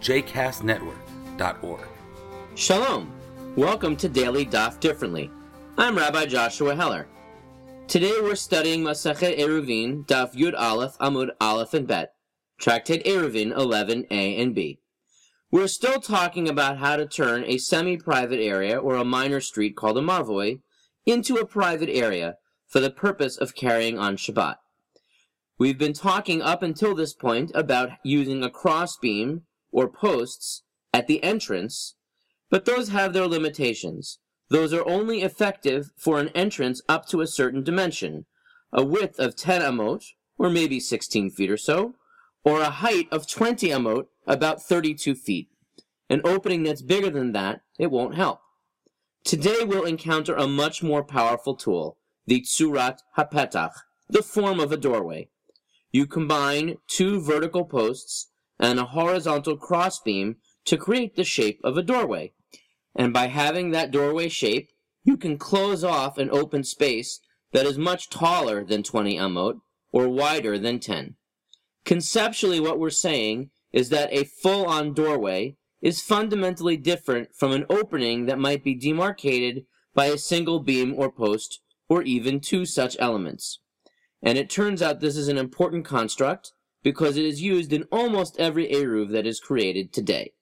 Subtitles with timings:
[0.00, 1.80] jcastnetwork.org.
[2.54, 3.12] Shalom.
[3.56, 5.30] Welcome to Daily Daf Differently.
[5.76, 7.06] I'm Rabbi Joshua Heller.
[7.86, 12.12] Today we're studying Masachet Eruvin, Daf Yud Aleph, Amud Aleph and Bet,
[12.60, 14.80] Tractate Eruvin 11a and b.
[15.50, 19.98] We're still talking about how to turn a semi-private area or a minor street called
[19.98, 20.60] a mavoi
[21.04, 24.56] into a private area for the purpose of carrying on Shabbat.
[25.58, 29.42] We've been talking up until this point about using a crossbeam
[29.72, 31.94] or posts at the entrance,
[32.50, 34.18] but those have their limitations.
[34.48, 38.26] Those are only effective for an entrance up to a certain dimension,
[38.72, 40.04] a width of 10 amot,
[40.36, 41.94] or maybe 16 feet or so,
[42.44, 45.48] or a height of 20 amot, about 32 feet.
[46.08, 48.40] An opening that's bigger than that, it won't help.
[49.22, 53.72] Today we'll encounter a much more powerful tool, the tsurat hapetach,
[54.08, 55.28] the form of a doorway.
[55.92, 58.29] You combine two vertical posts
[58.60, 62.32] and a horizontal crossbeam to create the shape of a doorway.
[62.94, 64.70] And by having that doorway shape,
[65.02, 67.20] you can close off an open space
[67.52, 69.60] that is much taller than 20 amot
[69.90, 71.16] or wider than 10.
[71.84, 78.26] Conceptually, what we're saying is that a full-on doorway is fundamentally different from an opening
[78.26, 79.64] that might be demarcated
[79.94, 83.60] by a single beam or post or even two such elements.
[84.22, 88.38] And it turns out this is an important construct because it is used in almost
[88.38, 90.32] every Eruv that is created today.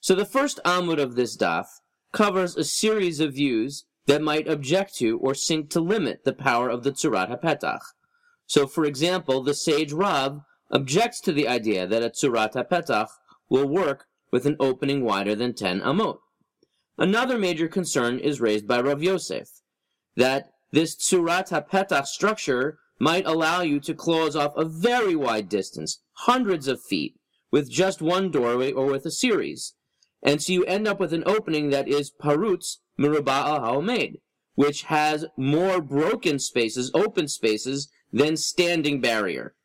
[0.00, 1.66] So the first Amud of this daf
[2.12, 6.68] covers a series of views that might object to or seek to limit the power
[6.68, 7.80] of the Tzurat HaPetach.
[8.46, 10.40] So for example, the sage Rav
[10.70, 13.08] objects to the idea that a Tzurat HaPetach
[13.48, 16.18] will work with an opening wider than 10 amot.
[16.98, 19.48] Another major concern is raised by Rav Yosef,
[20.16, 26.00] that this Tzurat HaPetach structure might allow you to close off a very wide distance,
[26.18, 27.16] hundreds of feet,
[27.50, 29.74] with just one doorway or with a series.
[30.22, 34.18] And so you end up with an opening that is parutz miruba al haomed,
[34.54, 39.56] which has more broken spaces, open spaces, than standing barrier.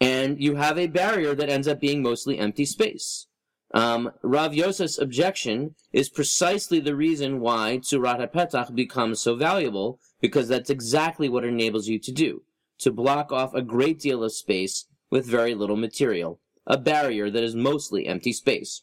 [0.00, 3.28] And you have a barrier that ends up being mostly empty space.
[3.72, 10.48] Um, Rav Yosef's objection is precisely the reason why Tzurat HaPetach becomes so valuable, because
[10.48, 12.42] that's exactly what it enables you to do
[12.78, 17.42] to block off a great deal of space with very little material, a barrier that
[17.42, 18.82] is mostly empty space.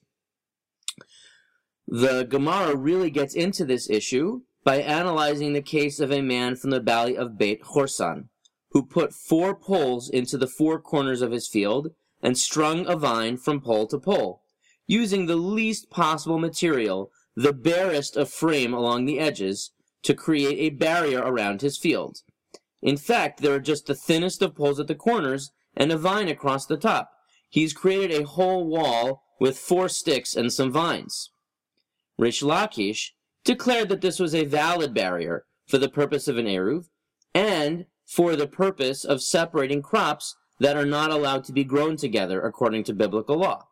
[1.88, 6.72] The Gemara really gets into this issue by analyzing the case of a man from
[6.72, 8.29] the valley of Beit Horsan,
[8.72, 11.91] who put four poles into the four corners of his field
[12.22, 14.41] and strung a vine from pole to pole,
[14.88, 20.75] using the least possible material, the barest of frame along the edges, to create a
[20.75, 22.22] barrier around his field.
[22.85, 26.28] In fact, there are just the thinnest of poles at the corners and a vine
[26.28, 27.09] across the top.
[27.50, 31.31] He's created a whole wall with four sticks and some vines.
[32.22, 33.13] Reish Lakish
[33.44, 36.90] declared that this was a valid barrier for the purpose of an Eruv
[37.34, 42.40] and for the purpose of separating crops that are not allowed to be grown together
[42.40, 43.66] according to biblical law.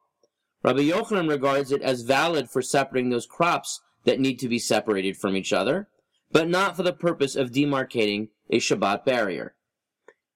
[0.63, 5.17] Rabbi Yochanan regards it as valid for separating those crops that need to be separated
[5.17, 5.87] from each other,
[6.31, 9.55] but not for the purpose of demarcating a Shabbat barrier.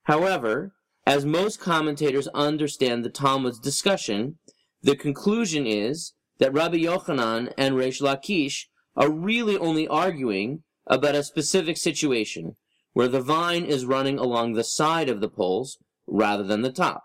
[0.04, 0.74] However,
[1.06, 4.38] as most commentators understand the Talmud's discussion,
[4.82, 8.66] the conclusion is that Rabbi Yochanan and Reish Lakish
[8.96, 12.56] are really only arguing about a specific situation
[12.94, 17.04] where the vine is running along the side of the poles rather than the top.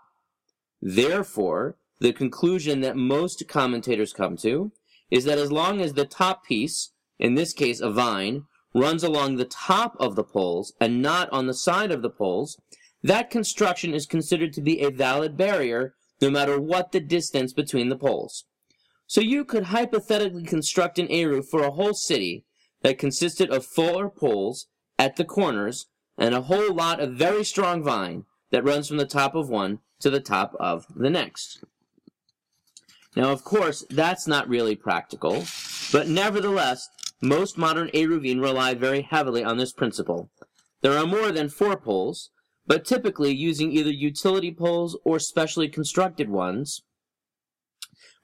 [0.81, 4.71] Therefore, the conclusion that most commentators come to
[5.11, 9.35] is that as long as the top piece, in this case a vine, runs along
[9.35, 12.59] the top of the poles and not on the side of the poles,
[13.03, 17.89] that construction is considered to be a valid barrier no matter what the distance between
[17.89, 18.45] the poles.
[19.07, 22.45] So you could hypothetically construct an Eruv for a whole city
[22.81, 24.67] that consisted of four poles
[24.97, 25.87] at the corners
[26.17, 29.79] and a whole lot of very strong vine that runs from the top of one
[29.99, 31.63] to the top of the next.
[33.15, 35.43] Now, of course, that's not really practical,
[35.91, 36.89] but nevertheless,
[37.23, 40.29] most modern Eruvin rely very heavily on this principle.
[40.81, 42.31] There are more than four poles,
[42.67, 46.83] but typically using either utility poles or specially constructed ones,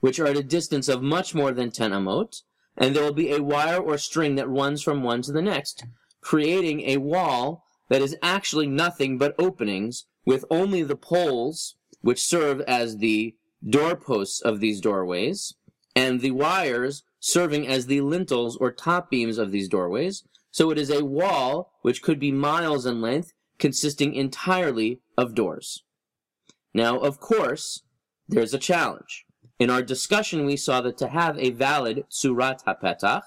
[0.01, 2.41] which are at a distance of much more than 10 amot,
[2.77, 5.85] and there will be a wire or string that runs from one to the next,
[6.21, 12.61] creating a wall that is actually nothing but openings with only the poles, which serve
[12.61, 13.35] as the
[13.67, 15.53] doorposts of these doorways,
[15.95, 20.23] and the wires serving as the lintels or top beams of these doorways.
[20.51, 25.83] So it is a wall which could be miles in length, consisting entirely of doors.
[26.73, 27.83] Now, of course,
[28.27, 29.25] there's a challenge.
[29.59, 33.23] In our discussion, we saw that to have a valid Tzurat HaPetach,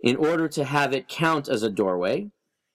[0.00, 2.30] in order to have it count as a doorway,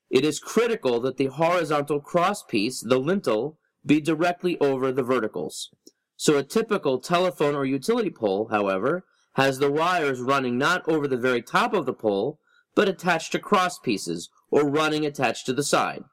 [0.10, 5.70] it is critical that the horizontal crosspiece, the lintel, be directly over the verticals.
[6.18, 11.18] So a typical telephone or utility pole, however, has the wires running not over the
[11.18, 12.40] very top of the pole,
[12.76, 16.04] but attached to cross pieces, or running attached to the side.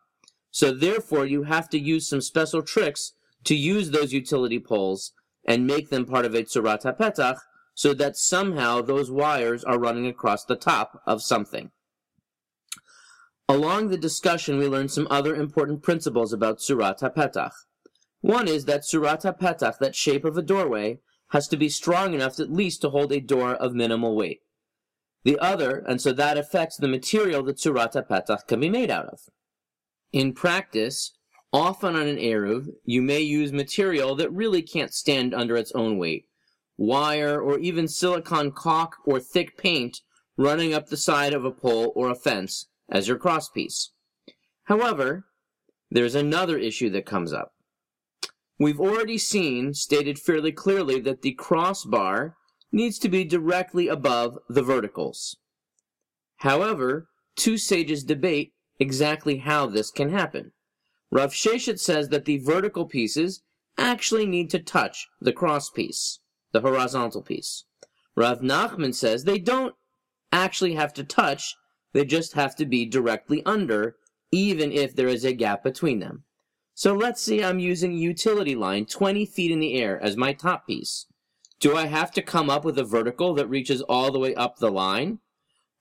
[0.50, 3.12] So therefore, you have to use some special tricks
[3.44, 5.12] to use those utility poles
[5.46, 7.38] and make them part of a tzurat petach,
[7.74, 11.70] so that somehow those wires are running across the top of something.
[13.48, 17.52] Along the discussion, we learned some other important principles about tzurat petach.
[18.20, 20.98] One is that tzurat petach, that shape of a doorway,
[21.30, 24.40] has to be strong enough at least to hold a door of minimal weight.
[25.24, 29.06] The other, and so that affects the material that tzurat petach can be made out
[29.06, 29.20] of.
[30.12, 31.12] In practice,
[31.52, 35.98] often on an Eruv, you may use material that really can't stand under its own
[35.98, 36.26] weight.
[36.76, 40.00] Wire or even silicone caulk or thick paint
[40.36, 43.88] running up the side of a pole or a fence as your crosspiece.
[44.64, 45.26] However,
[45.90, 47.52] there's another issue that comes up.
[48.58, 52.36] We've already seen, stated fairly clearly, that the crossbar
[52.72, 55.36] needs to be directly above the verticals.
[56.38, 60.52] However, two sages debate exactly how this can happen.
[61.10, 63.42] Rav Sheshet says that the vertical pieces
[63.78, 66.18] actually need to touch the cross piece,
[66.52, 67.64] the horizontal piece.
[68.16, 69.74] Rav Nachman says they don't
[70.32, 71.54] actually have to touch,
[71.92, 73.96] they just have to be directly under,
[74.32, 76.24] even if there is a gap between them.
[76.78, 80.68] So let's say I'm using utility line 20 feet in the air as my top
[80.68, 81.06] piece.
[81.58, 84.58] Do I have to come up with a vertical that reaches all the way up
[84.58, 85.18] the line?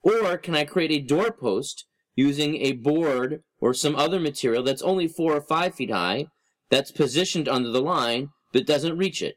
[0.02, 1.86] Or can I create a doorpost
[2.16, 6.26] using a board or some other material that's only four or five feet high,
[6.68, 9.36] that's positioned under the line, but doesn't reach it?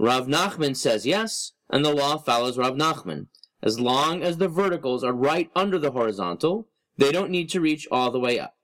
[0.00, 3.28] Rav Nachman says yes, and the law follows Rav Nachman.
[3.62, 6.66] As long as the verticals are right under the horizontal,
[6.96, 8.56] they don't need to reach all the way up.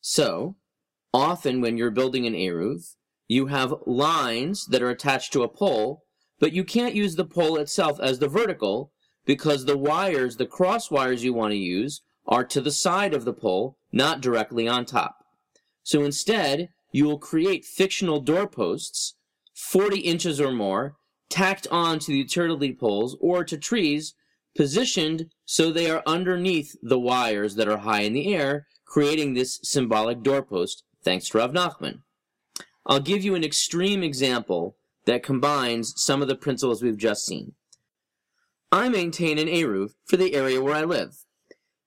[0.00, 0.56] So,
[1.12, 2.94] often when you're building an Eruv,
[3.26, 6.04] you have lines that are attached to a pole,
[6.38, 8.92] but you can't use the pole itself as the vertical
[9.26, 13.24] because the wires, the cross wires you want to use, are to the side of
[13.24, 15.16] the pole, not directly on top.
[15.82, 19.14] So instead, you will create fictional doorposts,
[19.54, 20.96] 40 inches or more,
[21.28, 24.14] tacked on to the utility poles or to trees,
[24.56, 29.60] positioned so they are underneath the wires that are high in the air, creating this
[29.62, 32.00] symbolic doorpost, thanks to Rav Nachman.
[32.86, 37.52] I'll give you an extreme example that combines some of the principles we've just seen.
[38.72, 41.24] I maintain an Eruv for the area where I live.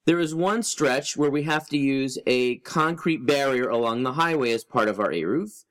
[0.05, 4.51] There is one stretch where we have to use a concrete barrier along the highway
[4.51, 5.63] as part of our Eruv,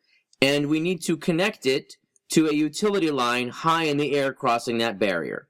[0.42, 1.94] and we need to connect it
[2.30, 5.48] to a utility line high in the air crossing that barrier.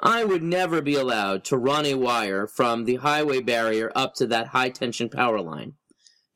[0.00, 4.26] I would never be allowed to run a wire from the highway barrier up to
[4.28, 5.74] that high tension power line.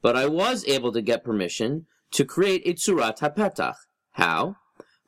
[0.01, 3.77] But I was able to get permission to create a tzurat hapetach.
[4.13, 4.57] How?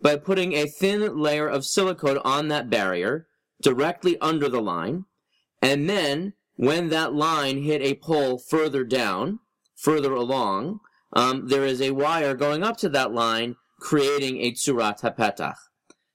[0.00, 3.26] By putting a thin layer of silicone on that barrier
[3.60, 5.06] directly under the line,
[5.60, 9.40] and then when that line hit a pole further down,
[9.74, 10.78] further along,
[11.12, 15.56] um, there is a wire going up to that line, creating a tzurat hapetach.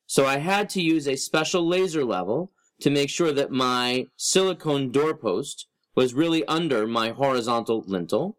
[0.10, 2.52] So I had to use a special laser level
[2.82, 8.36] to make sure that my silicone doorpost was really under my horizontal lintel.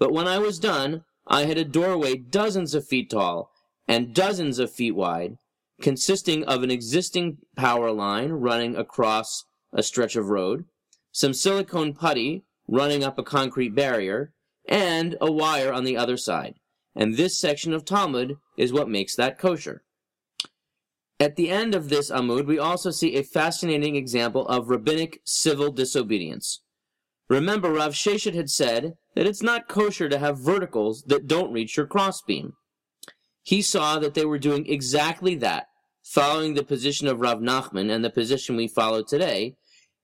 [0.00, 3.52] But when I was done, I had a doorway dozens of feet tall
[3.86, 5.36] and dozens of feet wide,
[5.80, 10.64] consisting of an existing power line running across a stretch of road,
[11.12, 14.32] some silicone putty running up a concrete barrier,
[14.68, 16.56] and a wire on the other side.
[16.96, 19.84] And this section of Talmud is what makes that kosher.
[21.22, 25.70] At the end of this Amud, we also see a fascinating example of rabbinic civil
[25.70, 26.64] disobedience.
[27.28, 31.76] Remember, Rav Sheshet had said that it's not kosher to have verticals that don't reach
[31.76, 32.54] your crossbeam.
[33.40, 35.66] He saw that they were doing exactly that,
[36.02, 39.54] following the position of Rav Nachman and the position we follow today,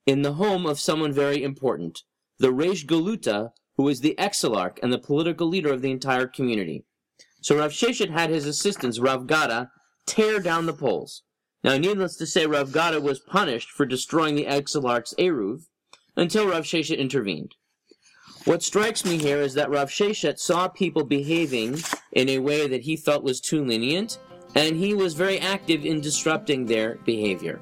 [0.06, 1.98] in the home of someone very important,
[2.38, 6.84] the Reish Galuta, who was the exilarch and the political leader of the entire community.
[7.42, 9.72] So Rav Sheshet had his assistants, Rav Gada,
[10.08, 11.22] tear down the poles.
[11.62, 15.66] Now, needless to say, Rav Gada was punished for destroying the exilarch's Eruv
[16.16, 17.54] until Rav Sheshet intervened.
[18.44, 21.78] What strikes me here is that Rav Sheshet saw people behaving
[22.12, 24.18] in a way that he felt was too lenient,
[24.54, 27.60] and he was very active in disrupting their behavior.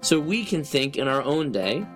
[0.00, 1.86] So we can think in our own day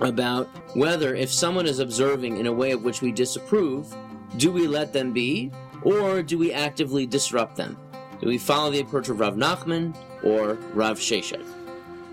[0.00, 3.94] about whether if someone is observing in a way of which we disapprove,
[4.36, 5.50] do we let them be,
[5.82, 7.78] or do we actively disrupt them?
[8.22, 11.44] Do we follow the approach of Rav Nachman or Rav Sheshet?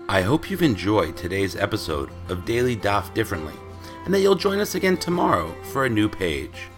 [0.08, 3.54] I hope you've enjoyed today's episode of Daily Daf Differently,
[4.04, 6.68] and that you'll join us again tomorrow for a new page.